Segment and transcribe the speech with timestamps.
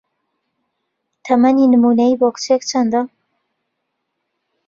[1.25, 3.01] تەمەنی نموونەیی بۆ کچێک چەندە؟